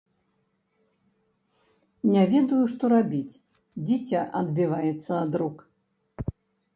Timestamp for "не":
2.13-2.23